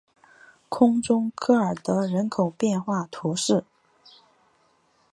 [0.67, 3.63] 空中科尔德人口变化图示